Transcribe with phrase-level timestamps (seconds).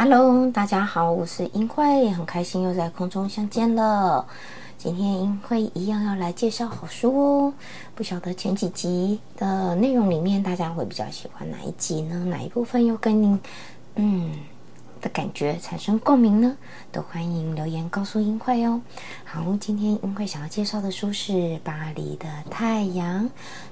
[0.00, 4.24] Hello，大家好，我是英慧，很开心又在空中相见了。
[4.78, 7.54] 今天英慧一样要来介绍好书哦。
[7.96, 12.24] 不晓得前几集的内容里面，大家会比较喜欢哪一集呢？
[12.26, 13.40] 哪一部分又跟您
[13.96, 14.30] 嗯
[15.00, 16.56] 的感觉产生共鸣呢？
[16.92, 18.80] 都欢迎留言告诉英慧哦。
[19.24, 21.32] 好，今天英慧想要介绍的书是
[21.64, 23.24] 《巴黎的太阳》，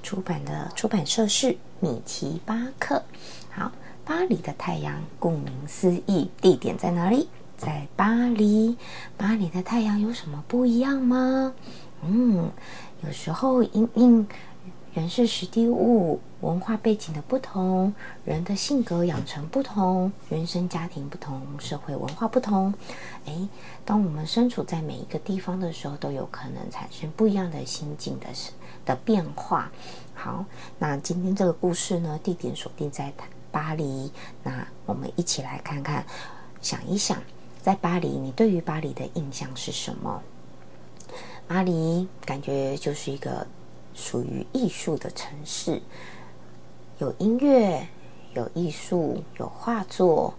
[0.02, 3.00] 出版的出版社是米奇巴克。
[3.48, 3.70] 好。
[4.06, 7.28] 巴黎的太阳，顾名思义，地点在哪里？
[7.56, 8.76] 在巴黎。
[9.16, 11.52] 巴黎的太阳有什么不一样吗？
[12.04, 12.48] 嗯，
[13.04, 14.28] 有时候因因
[14.94, 17.92] 人是、实地物、文化背景的不同，
[18.24, 22.72] 人的性格养成不同，原生家庭不同，社会文化不同，
[23.24, 23.48] 诶，
[23.84, 28.26] 当我们身处在每一个地方的时候，都有可能产生不一样的心境的
[28.84, 29.68] 的变化。
[30.14, 30.44] 好，
[30.78, 33.26] 那今天这个故事呢，地点锁定在台。
[33.50, 34.10] 巴黎，
[34.42, 36.04] 那我们一起来看看，
[36.60, 37.22] 想一想，
[37.62, 40.22] 在巴黎，你对于巴黎的印象是什么？
[41.48, 43.46] 巴黎感觉就是一个
[43.94, 45.80] 属于艺术的城市，
[46.98, 47.86] 有音乐，
[48.34, 50.34] 有艺术，有画作，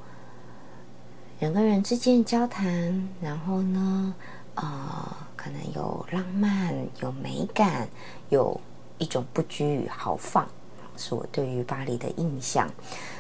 [1.39, 4.14] 人跟人之间交谈，然后呢，
[4.55, 7.87] 呃，可能有浪漫，有美感，
[8.30, 8.60] 有
[8.98, 10.48] 一种不拘于豪放。
[10.97, 12.69] 是我对于巴黎的印象。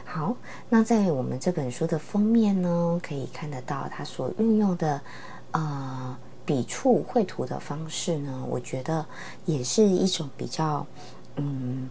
[0.05, 0.35] 好，
[0.69, 5.01] 那在我们这本书的封面呢，可以看得到它所运用的
[5.51, 9.05] 呃笔触绘图的方式呢，我觉得
[9.45, 10.85] 也是一种比较
[11.35, 11.89] 嗯，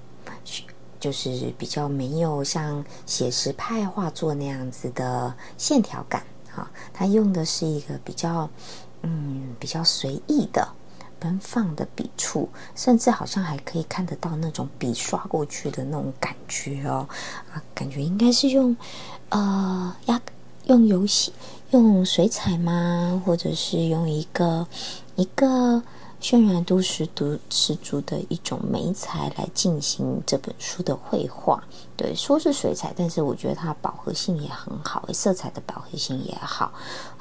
[0.99, 6.23] 就是比较没有像写实派画作那样子的线条感。
[6.51, 8.49] 哈，它用的是一个比较
[9.03, 10.67] 嗯比较随意的。
[11.19, 17.09] 奔放的笔触，甚至好像还可以看得到那种笔刷过去的那种感觉哦，
[17.53, 18.77] 啊，感觉应该是用，
[19.31, 20.21] 呃，压
[20.67, 21.33] 用油洗
[21.71, 23.23] 用水彩吗？
[23.25, 24.67] 或者是用一个
[25.15, 25.83] 一个
[26.21, 31.63] 渲染度十足十足的一种美彩来进行这本书的绘画？
[31.97, 36.73] 对，说是水彩，但是我觉得它饱和性也很好，色彩的饱和性也好，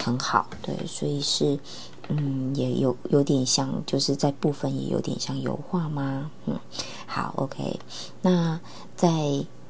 [0.03, 0.47] 很好。
[0.61, 1.57] 对，所以是。
[2.09, 6.29] 嗯，也有有点像，就是在部分也有点像油画吗？
[6.45, 6.59] 嗯，
[7.07, 7.79] 好，OK。
[8.21, 8.59] 那
[8.95, 9.09] 在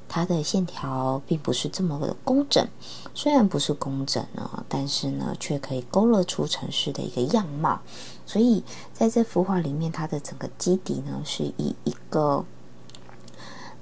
[0.08, 2.68] 它的线条并不是这么的工整，
[3.14, 7.80] 虽然不是工整呢，但是呢，却可以勾勒出城市的一个样貌。
[8.26, 8.64] 所以
[8.94, 12.44] 在这幅画里面，它的整个基底呢，是以一个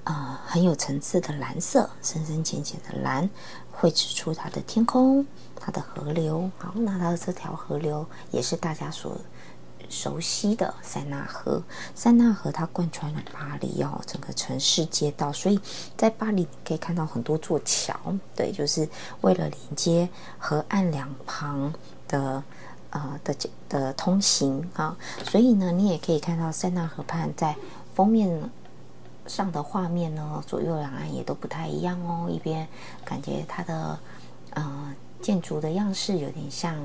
[0.03, 3.29] 啊很有层次的蓝色，深深浅浅的蓝，
[3.73, 5.25] 绘制出它的天空。
[5.65, 9.17] 它的河流，好，那它的这条河流也是大家所
[9.87, 11.63] 熟悉的塞纳河。
[11.95, 15.57] 塞纳河它贯穿了巴黎哦，整个城市街道，所以
[15.95, 17.95] 在巴黎可以看到很多座桥，
[18.35, 18.85] 对，就是
[19.21, 21.73] 为了连接河岸两旁
[22.09, 22.43] 的
[22.89, 23.33] 呃的
[23.69, 24.97] 的通行啊。
[25.23, 27.55] 所以呢，你也可以看到塞纳河畔在
[27.95, 28.49] 封面
[29.27, 32.29] 上的画面呢，左右两岸也都不太一样哦。
[32.29, 32.67] 一边
[33.03, 33.99] 感觉它的
[34.51, 34.93] 呃。
[35.23, 36.75] 建筑的样式有点像，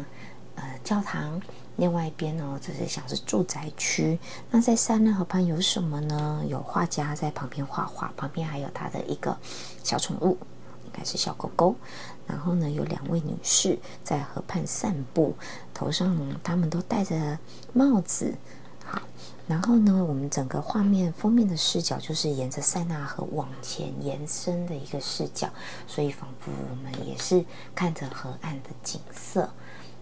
[0.55, 1.43] 呃，教堂。
[1.75, 4.17] 另外一边呢，就是像是住宅区。
[4.49, 6.45] 那在塞纳河畔有什么呢？
[6.47, 9.37] 有画家在旁边画画，旁边还有他的一个
[9.83, 10.39] 小宠物，
[10.85, 11.75] 应该是小狗狗。
[12.29, 15.35] 然后呢，有两位女士在河畔散步，
[15.75, 17.37] 头上他们都戴着
[17.73, 18.33] 帽子。
[19.49, 25.49] 然后呢，我们整个画面封面的视角就是沿着塞纳河往前延伸的一个视角，
[25.87, 27.43] 所以仿佛我们也是
[27.75, 29.49] 看着河岸的景色。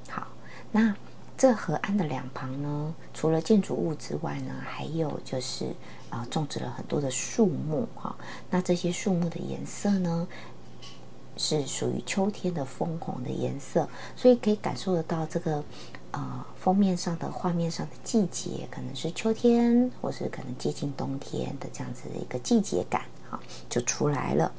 [0.09, 0.27] 好，
[0.73, 0.93] 那
[1.39, 5.67] 这河岸的两旁呢，除了建筑物之外呢，还有就是
[6.11, 8.17] 啊，种植了很多的树木哈。
[8.51, 10.27] 那这些树木的颜色呢，
[11.37, 15.63] 是属于秋天的枫红的颜色，所以可以感受得到这个。
[16.13, 23.39] 呃，封面上的画面上的季节可能是秋天，或是可能接近冬天的这样子的一个季节感，哈，
[23.69, 24.53] 就出来了。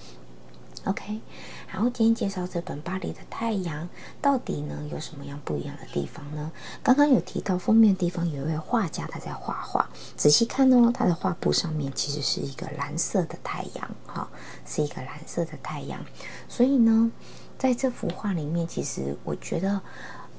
[0.85, 1.19] OK，
[1.67, 3.83] 然后今天介绍这本《巴黎的太阳》，
[4.21, 6.49] 到底呢有什么样不一样的地方呢？
[6.81, 14.29] 刚刚有提到封面地方有一位画家他在画画，仔细看哦，他的画布上面其实是一个蓝色的太阳，哈，
[14.65, 15.99] 是一个蓝色的太阳。
[16.47, 17.11] 所以呢，
[17.57, 19.81] 在这幅画里面，其实我觉得，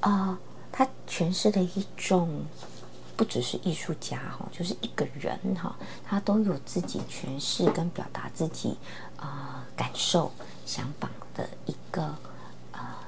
[0.01, 0.39] 啊，
[0.79, 2.45] 他诠释的一种。
[3.17, 5.75] 不只是艺术家哈，就是一个人哈，
[6.07, 8.79] 他都有自己诠释跟表达自己
[9.17, 10.31] 啊感受、
[10.65, 12.05] 想法的一个
[12.71, 13.01] 啊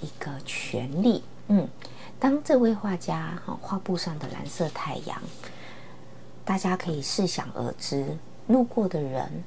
[0.00, 1.24] 一个权利。
[1.48, 1.66] 嗯，
[2.20, 5.20] 当这位画家哈画布上的蓝色太阳，
[6.44, 8.16] 大家可以试想而知，
[8.46, 9.42] 路过的人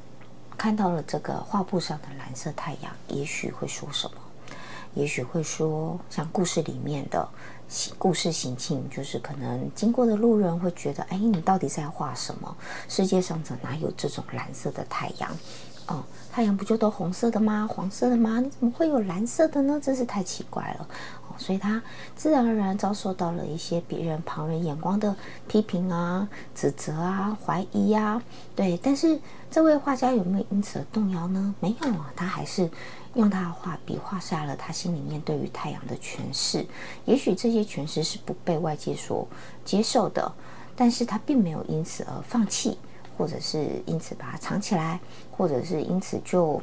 [0.58, 4.18] 看到了这个画布上的蓝色太阳，也许会说什么？
[4.94, 7.28] 也许会说，像故事里面的。
[7.98, 12.54] 故事行径就是可能经过的路人会觉得，哎，你到底在画什么？
[12.90, 15.32] 世界上怎哪有这种蓝色的太阳？
[15.88, 17.66] 哦，太阳不就都红色的吗？
[17.72, 18.42] 黄色的吗？
[18.42, 19.80] 你怎么会有蓝色的呢？
[19.82, 20.88] 真是太奇怪了。
[21.38, 21.82] 所以他
[22.16, 25.16] 自然而然遭受到了一些别人旁人眼光的
[25.48, 28.22] 批评啊、指责啊、怀疑啊。
[28.56, 29.20] 对，但是
[29.50, 31.54] 这位画家有没有因此而动摇呢？
[31.60, 32.70] 没有啊，他还是。
[33.16, 36.66] 用他的画笔画下了他心里面对于太阳的诠释，
[37.04, 39.28] 也许这些诠释是不被外界所
[39.66, 40.32] 接受的，
[40.78, 42.78] 但是他并没有因此而放弃，
[43.18, 44.98] 或者是因此把它藏起来，
[45.30, 46.62] 或者是因此就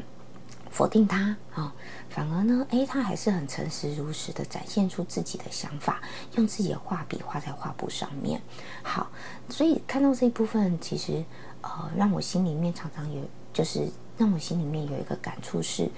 [0.70, 1.74] 否定他啊，
[2.10, 6.00] 反而呢，诶，他还是很诚实如实的展现出自己的想法，
[6.36, 8.40] 用自己的画笔画在画布上面。
[8.82, 9.10] 好，
[9.48, 11.24] 所以看到这一部分，其实
[11.62, 13.20] 呃，让我心里面常常有
[13.52, 13.88] 就是。
[14.18, 15.88] 让我心里面有一个感触是，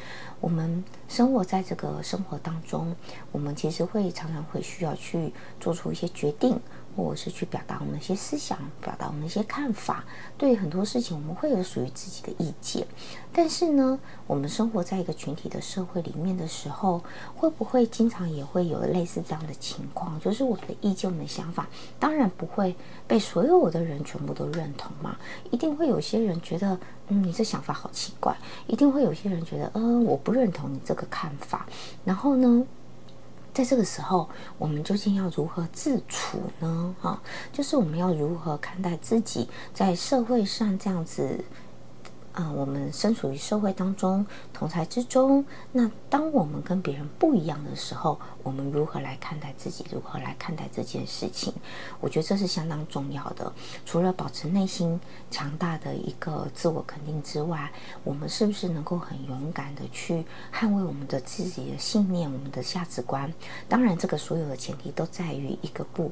[0.42, 2.94] 我们生活在这个生活当中，
[3.32, 6.60] 我们其实会常常会需要去做出一些决定。
[6.96, 10.04] 或者是去表达我们一些思想，表达我们一些看法。
[10.36, 12.86] 对于很多事情，我们会有属于自己的意见。
[13.32, 17.02] 但是呢，我们生活在一个群体的社会里面的时候，
[17.36, 20.18] 会不会经常也会有类似这样的情况？
[20.20, 22.74] 就是我们的意见、我们的想法，当然不会
[23.06, 25.16] 被所有的人全部都认同嘛。
[25.50, 26.78] 一定会有些人觉得，
[27.08, 28.36] 嗯，你这想法好奇怪。
[28.66, 31.66] 一定会有些人觉得，嗯，我不认同你这个看法。
[32.04, 32.66] 然后呢？
[33.60, 34.26] 在这个时候，
[34.56, 36.94] 我们究竟要如何自处呢？
[36.98, 37.20] 哈，
[37.52, 41.44] 就是我们要如何看待自己在社会上这样子。
[42.40, 45.44] 啊，我们身处于社会当中，同才之中。
[45.72, 49.84] 那当我们跟别人不一样的时候，我们如何来看待自己？
[49.92, 51.52] 如何来看待这件事情？
[52.00, 53.52] 我觉得这是相当重要的。
[53.84, 54.98] 除了保持内心
[55.30, 57.70] 强大的一个自我肯定之外，
[58.04, 63.30] 我们是不是能够很勇敢的去捍卫我们的自己的信念、我们的价值观？
[63.68, 66.10] 当然，这个所有的前提都在于一个不。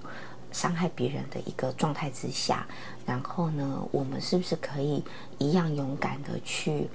[0.53, 2.67] 伤害别人的一个状态之下，
[3.07, 5.03] 然后呢，我们是不是可以
[5.39, 6.89] 一样勇敢的去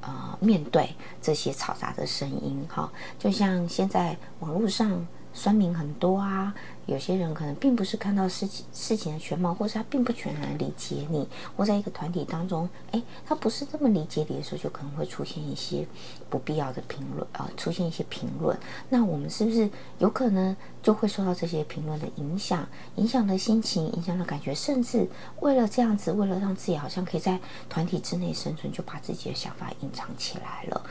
[0.00, 2.66] 呃面对这些嘈杂的声音？
[2.68, 6.54] 哈，就像现在网络上酸民很多啊。
[6.86, 15.86] 有些人可能并不是看到事情事情的全貌，或是他并不全然理解你，或在一个团体当中，哎，他不是这么理解你的时候，就可能会出现一些
[16.28, 18.58] 不必要的评论啊，出现一些评论。
[18.88, 22.66] 那我们是不是有可能就会受到这些评论的影响，
[22.96, 25.08] 影响了心情，影响了感觉，甚至
[25.40, 27.38] 为了这样子，为了让自己好像可以在
[27.68, 30.82] 团体之内生存，就把自己的想法隐藏起来了。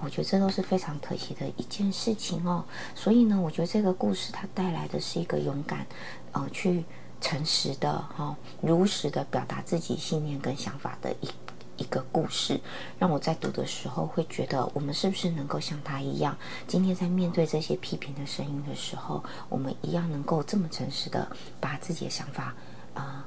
[0.00, 2.64] 我觉得这都是非常可惜的一件事情哦。
[2.94, 5.86] 所以呢，我觉得这个故事它带来的是一个勇敢，
[6.32, 6.84] 呃，去
[7.20, 11.28] 诚实的哈，如实的表达自己信念跟想法的一
[11.76, 12.60] 一个故事，
[12.98, 21.30] 让我在读的时候会觉得，我们是不是能够像他一样，今天在面对这些批评的声音的时候，我们一样能够这么诚实的
[21.60, 22.54] 把自己的想法
[22.94, 23.26] 啊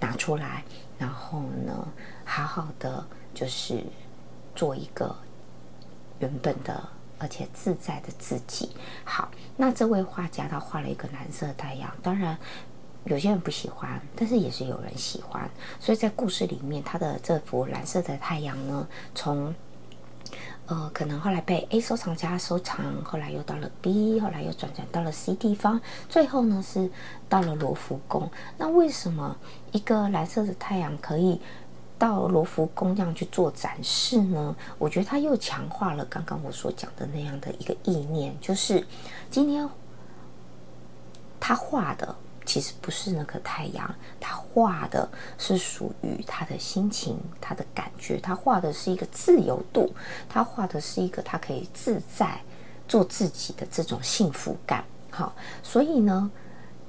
[0.00, 0.64] 拿出来，
[0.98, 1.86] 然后呢，
[2.24, 3.84] 好好的就是
[4.54, 5.14] 做一个。
[6.18, 6.88] 原本的，
[7.22, 8.68] 而且自在的自己。
[9.04, 12.36] 好，那这位画家他画了一个蓝色太阳，当然
[13.04, 15.48] 有些人不喜欢，但是也是有人喜欢。
[15.78, 19.54] 所以在故事里面，他的这幅蓝色的太阳呢，从
[20.66, 26.90] 呃可能后来被 A 收藏家收藏，后来又到了 B，后来又转转到了 C 地方，最后呢是
[27.28, 28.28] 到了罗浮宫。
[28.58, 29.36] 那为什么
[29.70, 31.40] 一个蓝色的太阳可以？
[32.02, 34.56] 到罗浮宫这样去做展示呢？
[34.76, 38.84] 我觉得他又强化了刚刚我所讲的那样的一个意念，就是
[39.30, 39.68] 今天
[41.38, 42.12] 他画的
[42.44, 49.88] 其实不是那个太阳，他画的是属于他的心情、他的感觉，他画的是一个自由度，
[50.28, 52.40] 他画的是一个他可以自在
[52.88, 54.84] 做自己的这种幸福感。
[55.08, 55.32] 好，
[55.62, 56.28] 所以呢，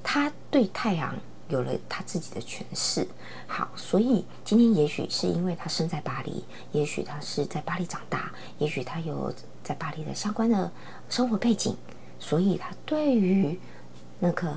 [0.02, 1.16] 他对太阳。
[1.50, 3.08] 有了他自己的诠释。
[3.48, 9.34] 好，所以今天也许是因为他生在巴黎，也许他是在巴黎长大，也许他有
[9.64, 10.72] 在巴黎的相关的
[11.10, 11.76] 生活背景，
[12.20, 13.60] 所以他对于
[14.20, 14.56] 那个。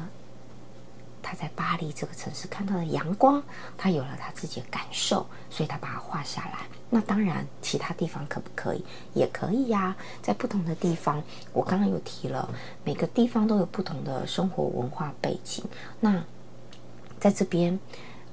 [1.28, 3.42] 他在巴黎这个城市看到的阳光，
[3.76, 6.68] 他有了他自己的感受，所以他把它画下来。
[6.88, 8.84] 那当然，其他地方可不可以？
[9.12, 9.96] 也可以呀。
[10.22, 11.20] 在不同的地方，
[11.52, 12.48] 我刚刚有提了，
[12.84, 15.64] 每个地方都有不同的生活文化背景。
[15.98, 16.24] 那
[17.26, 17.78] 在这边，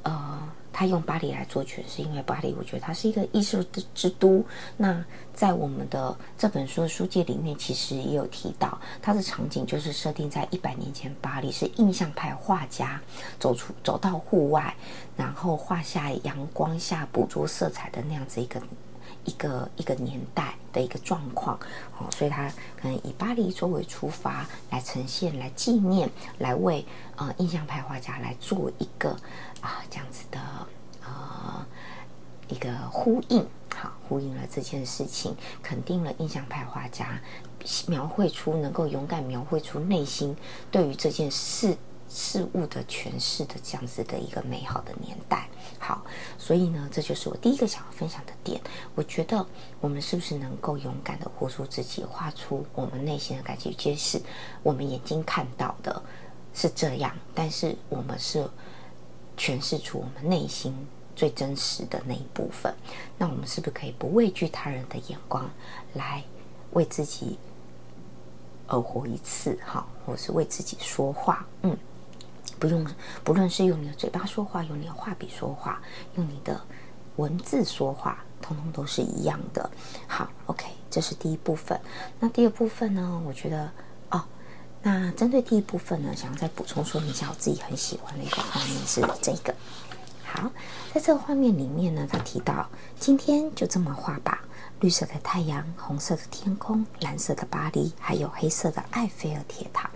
[0.03, 0.39] 呃。
[0.75, 4.43] 他用巴黎来做诠释，因为巴黎，我觉得它是一个艺术的之都。
[4.75, 12.99] 那在我们的这本书的书介里面，其实也有提到，它的场景就是设定在一百年前，巴黎是印象派画家
[13.39, 14.75] 走出走到户外，
[15.15, 18.59] 然后画下阳光下捕捉色彩的那样子一个
[19.25, 21.57] 一个一个年代的一个状况。
[21.97, 29.15] 哦，所以他可能以巴黎作为出发来呈现、来纪念、来为呃印象派画家来做一个。
[29.61, 30.39] 啊，这样子的
[31.05, 31.65] 呃
[32.49, 37.17] 一个呼应，好，呼应了这件事情，肯定了印象派画家
[37.87, 40.35] 描绘出能够勇敢描绘出内心
[40.69, 41.77] 对于这件事
[42.13, 45.49] 事物的诠释的这样子的一个美好的年代。
[45.79, 46.05] 好，
[46.37, 48.61] 所以呢，这就是我第一个想要分享的点。
[48.95, 49.45] 我觉得
[49.81, 54.21] 我们是不是能够勇敢的活出自己，画出我们内心的感觉，揭示
[54.61, 56.01] 我们眼睛看到的
[56.53, 58.47] 是这样，但是我们是。
[59.35, 60.71] 诠释出我们内心
[61.15, 62.71] 最真实的那一部分，
[63.17, 65.49] 那我们是不是可以不畏惧他人的眼光，
[65.93, 66.23] 来
[66.73, 67.39] 为自己
[68.67, 69.57] 而活一次？
[69.65, 71.47] 哈，或是为自己说话？
[71.63, 71.75] 嗯，
[72.59, 72.85] 不用，
[73.23, 75.81] 不论是用你的嘴巴说话，用你的画笔说话，
[76.15, 76.59] 用你的
[77.17, 79.69] 文字说话，通通都是一样的。
[80.07, 81.79] 好，OK，这是第一部分。
[82.19, 83.21] 那第二部分呢？
[83.25, 83.69] 我觉得
[84.09, 84.23] 哦。
[84.81, 89.55] 那针对第一部分呢，想要再补充说明一下，我自己很喜欢的一个画面是这个。
[90.25, 90.51] 好，
[90.93, 92.67] 在这个画面里面呢，他提到
[92.99, 94.43] 今天就这么画吧：
[94.81, 99.89] 绿色的太阳，红色的天空，蓝色的巴黎，还有黑色的埃菲尔铁塔。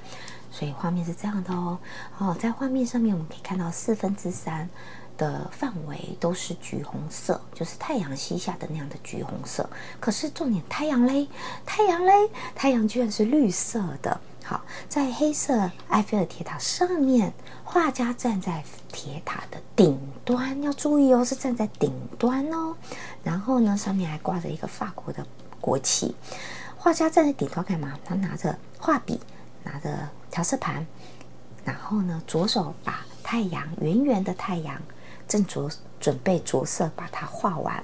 [0.58, 1.78] 所以画面是这样的哦。
[2.18, 4.68] 哦，在画面上面我们可以看到四分之三
[5.16, 9.70] 的范围都是橘红色，就是太阳西下的那样的橘红色。
[10.00, 11.28] 可是重点，太阳嘞，
[11.64, 12.12] 太阳嘞，
[12.56, 14.20] 太阳居然是绿色的。
[14.44, 17.32] 好，在黑色埃菲尔铁塔上面，
[17.64, 22.76] 画家站在铁塔的顶端，要注意哦，是站在顶端哦。
[23.24, 25.24] 然后呢，上面还挂着一个法国的
[25.62, 26.16] 国旗。
[26.78, 28.00] 画家站在顶端干嘛？
[28.06, 29.20] 他拿着画笔，
[29.64, 30.86] 拿着调色盘，
[31.63, 34.81] 然后呢，左手把太阳圆圆的太阳
[35.27, 35.69] 正着
[36.00, 37.84] 准备着色，把它画完。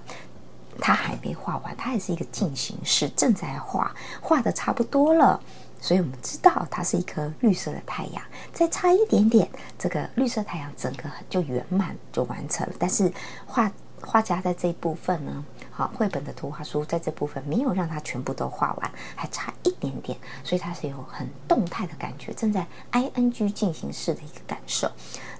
[0.79, 5.39] 它还没画完，它还是一个进行式，正在画，画的差不多了。
[5.79, 9.47] 所以我们知道它是一颗绿色的太阳，再差一点点，
[9.77, 12.73] 这个绿色太阳整个就圆满就完成了。
[12.79, 13.11] 但是
[13.45, 13.71] 画
[14.05, 24.91] 画家在这一部分呢，好，绘本的图画书在这部分没有让它全部都画完，还差一点点，所以它是有很动态的感觉，正在 ing 进行式的一个感受。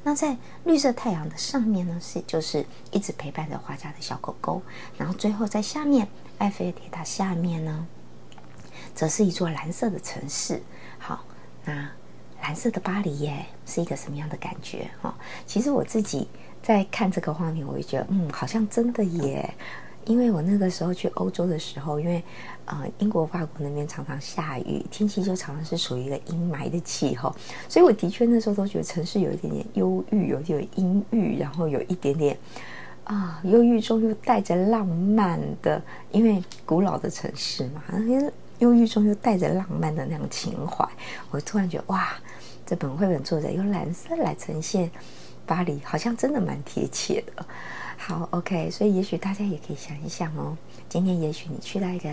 [0.03, 4.61] 那在绿色太阳的上面呢，是就是一直陪伴着画家的小狗狗，
[4.97, 6.07] 然后最后在下面
[6.39, 7.87] 埃菲尔铁塔下面呢。
[8.95, 10.61] 则是一座蓝色的城市。
[10.99, 11.23] 好，
[11.65, 11.89] 那
[12.43, 14.87] 蓝色的巴黎耶，是一个什么样的感觉？
[15.01, 15.15] 哈，
[15.47, 16.27] 其实我自己
[16.63, 19.53] 在看这个画面，我就觉得，嗯，好像真的耶。
[20.05, 22.21] 因为我那个时候去欧洲的时候，因为
[22.65, 27.33] 呃，英国、法国那边常常下雨，天气就常常是属于一个阴霾的气候，
[27.69, 32.37] 所以我的确那时候都觉得城市有一点点忧郁，有点阴郁，然后有一点点
[33.05, 37.81] 啊，忧郁中又带着浪漫的，因为古老的城市嘛，
[38.59, 40.85] 忧郁中又带着浪漫的那种情怀，
[41.31, 42.09] 我突然觉得哇，
[42.65, 44.91] 这本绘本作者用蓝色来呈现
[45.45, 47.45] 巴黎，好像真的蛮贴切的。
[47.97, 50.57] 好，OK，所以也许大家也可以想一想哦，
[50.89, 52.09] 今天也许你去到一个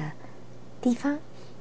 [0.81, 1.19] 地方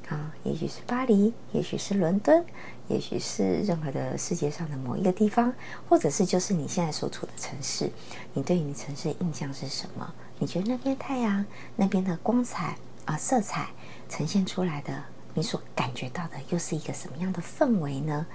[0.07, 2.45] 啊，也许是巴黎，也许是伦敦，
[2.87, 5.53] 也许是任何的世界上的某一个地方，
[5.87, 7.91] 或者是就是你现在所处的城市，
[8.33, 10.13] 你对你城市的印象是什么？
[10.37, 11.45] 你觉得那边太阳，
[11.75, 13.69] 那边的光彩啊，色彩？
[14.07, 18.25] 呈现出来的，你所感觉到的又是一个什么样的氛围呢？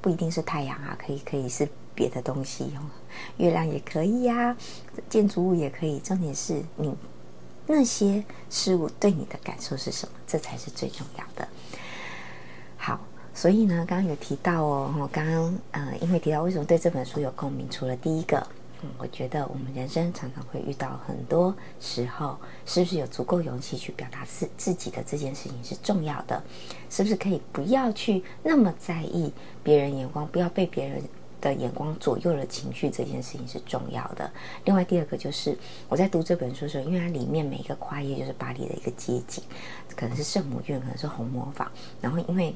[0.00, 2.86] 不一定是太阳啊，可以可以是别的东西哦，
[3.38, 4.56] 月亮也可以呀，
[5.08, 5.98] 建筑物也可以。
[5.98, 6.94] 重点是你
[7.66, 11.48] 那些事物对你的感受是什么，这才是最重要的。
[12.76, 13.00] 好，
[13.34, 18.46] 所以呢，刚刚有提到哦，刚刚呃，因为提到为什么对这本书有共鸣，除了第一个。
[18.82, 22.36] 嗯，我觉得我们人生常常会遇到很多时候，
[22.66, 26.42] 是不是有足够勇气去表达自自己的这件事情是重要的？
[26.90, 29.32] 是不是可以不要去那么在意
[29.64, 31.02] 别人眼光，不要被别人
[31.48, 34.30] 的眼光左右了情绪，这件事情是重要的。
[34.64, 35.56] 另外，第二个就是
[35.88, 39.42] 我在读这本书的时候，因为它里面每一个跨页就是巴黎的一个街景，
[39.96, 42.54] 可能是圣母院，可能是红磨坊，然后因为。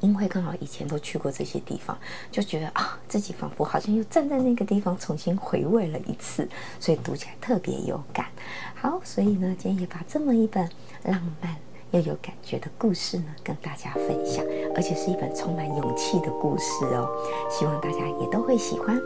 [0.00, 1.96] 因为刚好以前都去过这些地方，
[2.30, 6.46] 就觉得啊，自己仿佛好像又站在那个地方重新回味了一次，
[6.78, 8.26] 所以读起来特别有感。
[8.74, 10.68] 好，所以呢，今天也把这么一本
[11.04, 11.56] 浪漫
[11.94, 17.08] 又有感觉的故事呢，跟大家分享，而且是一本充满勇气的故事哦。
[17.48, 19.00] 希望大家也都会喜欢。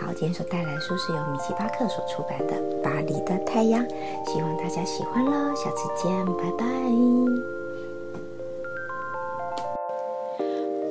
[0.00, 3.84] 好，今天所带来的书是由米奇巴克所出版的《巴黎的太阳》，
[4.32, 5.52] 希望大家喜欢喽。
[5.56, 7.57] 下次见，拜拜。